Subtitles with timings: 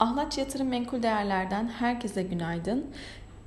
[0.00, 2.86] Ahlaç Yatırım Menkul Değerler'den herkese günaydın.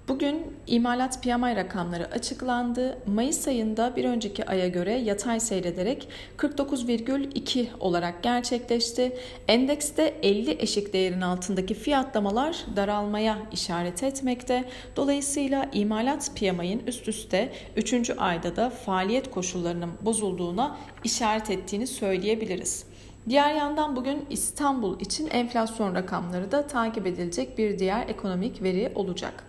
[0.07, 2.97] Bugün imalat PMI rakamları açıklandı.
[3.05, 9.17] Mayıs ayında bir önceki aya göre yatay seyrederek 49,2 olarak gerçekleşti.
[9.47, 14.63] Endekste 50 eşik değerin altındaki fiyatlamalar daralmaya işaret etmekte.
[14.95, 18.09] Dolayısıyla imalat PMI'nin üst üste 3.
[18.17, 22.92] ayda da faaliyet koşullarının bozulduğuna işaret ettiğini söyleyebiliriz.
[23.29, 29.43] Diğer yandan bugün İstanbul için enflasyon rakamları da takip edilecek bir diğer ekonomik veri olacak.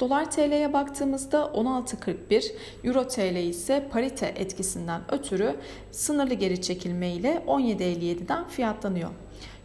[0.00, 2.52] Dolar TL'ye baktığımızda 16.41,
[2.84, 5.56] Euro TL ise parite etkisinden ötürü
[5.90, 9.10] sınırlı geri çekilme ile 17.57'den fiyatlanıyor.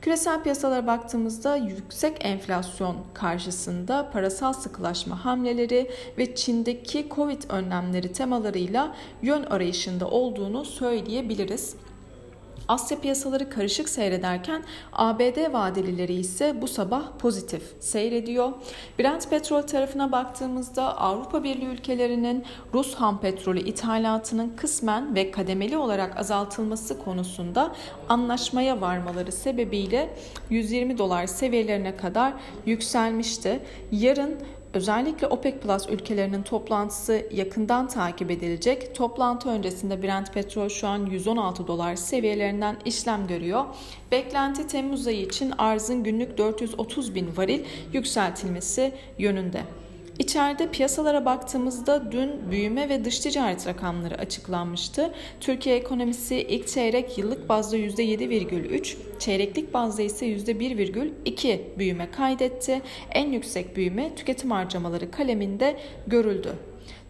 [0.01, 9.43] Küresel piyasalara baktığımızda yüksek enflasyon karşısında parasal sıkılaşma hamleleri ve Çin'deki Covid önlemleri temalarıyla yön
[9.43, 11.75] arayışında olduğunu söyleyebiliriz.
[12.67, 14.63] Asya piyasaları karışık seyrederken
[14.93, 18.51] ABD vadelileri ise bu sabah pozitif seyrediyor.
[18.99, 26.17] Brent petrol tarafına baktığımızda Avrupa Birliği ülkelerinin Rus ham petrolü ithalatının kısmen ve kademeli olarak
[26.17, 27.75] azaltılması konusunda
[28.09, 30.09] anlaşmaya varmaları sebebiyle
[30.49, 32.33] 120 dolar seviyelerine kadar
[32.65, 33.59] yükselmişti.
[33.91, 34.35] Yarın
[34.77, 38.95] Özellikle OPEC Plus ülkelerinin toplantısı yakından takip edilecek.
[38.95, 43.65] Toplantı öncesinde Brent petrol şu an 116 dolar seviyelerinden işlem görüyor.
[44.11, 49.61] Beklenti Temmuz ayı için arzın günlük 430 bin varil yükseltilmesi yönünde.
[50.19, 55.13] İçeride piyasalara baktığımızda dün büyüme ve dış ticaret rakamları açıklanmıştı.
[55.39, 62.81] Türkiye ekonomisi ilk çeyrek yıllık bazda %7,3, çeyreklik bazda ise %1,2 büyüme kaydetti.
[63.11, 66.53] En yüksek büyüme tüketim harcamaları kaleminde görüldü.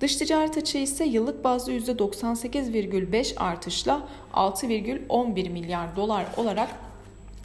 [0.01, 6.86] Dış ticaret açığı ise yıllık bazda %98,5 artışla 6,11 milyar dolar olarak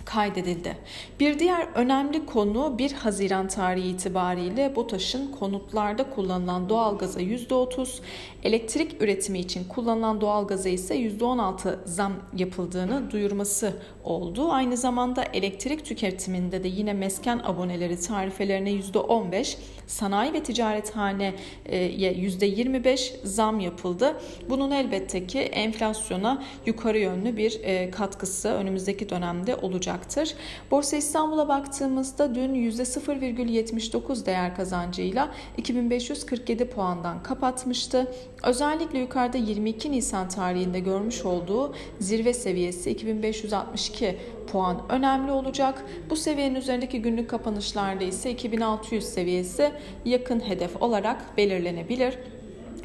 [0.05, 0.77] kaydedildi.
[1.21, 8.01] Bir diğer önemli konu 1 Haziran tarihi itibariyle BOTAŞ'ın konutlarda kullanılan doğalgaza %30,
[8.43, 13.73] elektrik üretimi için kullanılan doğalgaza ise %16 zam yapıldığını duyurması
[14.05, 14.49] oldu.
[14.51, 21.35] Aynı zamanda elektrik tüketiminde de yine mesken aboneleri tarifelerine %15, sanayi ve ticarethaneye
[21.67, 24.17] %25 zam yapıldı.
[24.51, 29.55] Bunun elbette ki enflasyona yukarı yönlü bir e, katkısı önümüzdeki dönemde
[29.93, 30.35] olacaktır.
[30.71, 38.13] Borsa İstanbul'a baktığımızda dün %0,79 değer kazancıyla 2547 puandan kapatmıştı.
[38.45, 44.17] Özellikle yukarıda 22 Nisan tarihinde görmüş olduğu zirve seviyesi 2562
[44.53, 45.85] puan önemli olacak.
[46.11, 49.73] Bu seviyenin üzerindeki günlük kapanışlarda ise 2600 seviyesi
[50.05, 52.19] yakın hedef olarak belirlenebilir.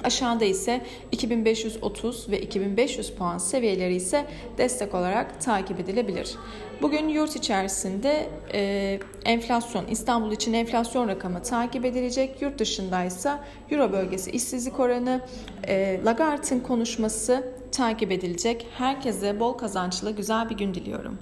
[0.04, 0.82] Aşağıda ise
[1.12, 4.26] 2530 ve 2500 puan seviyeleri ise
[4.58, 6.36] destek olarak takip edilebilir.
[6.82, 12.42] Bugün yurt içerisinde e, enflasyon, İstanbul için enflasyon rakamı takip edilecek.
[12.42, 13.32] Yurt dışında ise
[13.72, 15.22] Euro bölgesi işsizlik oranı,
[15.68, 18.68] e, Lagarde'ın konuşması takip edilecek.
[18.78, 21.18] Herkese bol kazançlı güzel bir gün diliyorum.